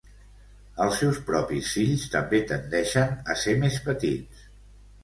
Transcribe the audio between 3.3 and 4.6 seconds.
a ser més petits.